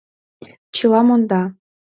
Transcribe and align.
Чыла 0.75 1.01
монда. 1.07 1.43